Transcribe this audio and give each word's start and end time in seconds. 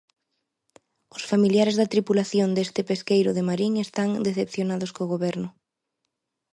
Os 1.15 1.23
familiares 1.31 1.75
da 1.79 1.89
tripulación 1.93 2.49
deste 2.53 2.81
pesqueiro 2.89 3.31
de 3.33 3.43
Marín 3.49 3.73
están 3.85 4.09
decepcionados 4.27 4.91
co 4.95 5.11
Goberno. 5.13 5.49